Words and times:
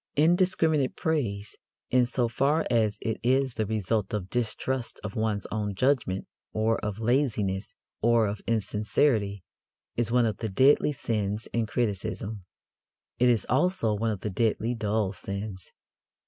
Indiscriminate 0.15 0.95
praise, 0.95 1.57
in 1.91 2.07
so 2.07 2.27
far 2.27 2.65
as 2.71 2.97
it 3.01 3.19
is 3.21 3.53
the 3.53 3.67
result 3.67 4.15
of 4.15 4.31
distrust 4.31 4.99
of 5.03 5.15
one's 5.15 5.45
own 5.51 5.75
judgment 5.75 6.25
or 6.53 6.79
of 6.83 6.97
laziness 6.99 7.75
or 8.01 8.25
of 8.25 8.41
insincerity, 8.47 9.43
is 9.95 10.11
one 10.11 10.25
of 10.25 10.37
the 10.37 10.49
deadly 10.49 10.91
sins 10.91 11.47
in 11.53 11.67
criticism. 11.67 12.45
It 13.19 13.29
is 13.29 13.45
also 13.47 13.93
one 13.93 14.09
of 14.09 14.21
the 14.21 14.31
deadly 14.31 14.73
dull 14.73 15.11
sins. 15.11 15.71